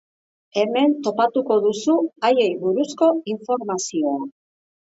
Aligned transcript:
Hemen 0.59 0.95
topatuko 1.07 1.57
duzu 1.67 1.97
haiei 2.31 2.49
buruzko 2.65 3.11
informazioa. 3.35 4.19